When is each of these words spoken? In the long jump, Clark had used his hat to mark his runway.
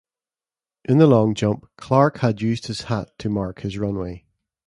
In 0.83 0.97
the 0.97 1.05
long 1.05 1.35
jump, 1.35 1.69
Clark 1.77 2.17
had 2.21 2.41
used 2.41 2.65
his 2.65 2.81
hat 2.85 3.11
to 3.19 3.29
mark 3.29 3.59
his 3.59 3.77
runway. 3.77 4.25